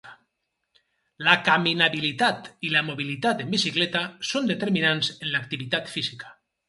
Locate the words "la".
1.27-1.35, 2.77-2.83